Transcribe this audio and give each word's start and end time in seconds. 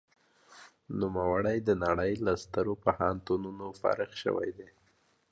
نوموړي 0.99 1.57
د 1.67 1.69
نړۍ 1.83 2.13
له 2.25 2.33
سترو 2.43 2.73
پوهنتونونو 2.83 3.65
فارغ 3.81 4.11
شوی 4.23 4.49
دی. 4.57 4.69